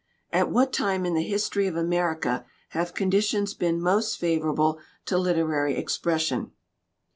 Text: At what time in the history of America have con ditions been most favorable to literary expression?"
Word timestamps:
At 0.33 0.49
what 0.49 0.73
time 0.73 1.05
in 1.05 1.13
the 1.13 1.21
history 1.21 1.67
of 1.67 1.75
America 1.75 2.43
have 2.69 2.95
con 2.95 3.11
ditions 3.11 3.55
been 3.55 3.79
most 3.79 4.17
favorable 4.19 4.79
to 5.05 5.15
literary 5.15 5.75
expression?" 5.77 6.53